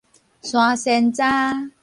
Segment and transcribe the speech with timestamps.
[0.41, 1.71] 山仙楂